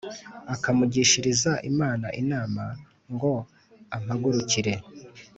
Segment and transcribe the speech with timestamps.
[0.53, 2.63] ukamugishiriza Imana inama
[3.13, 3.33] ngo
[3.95, 4.73] ampagurukire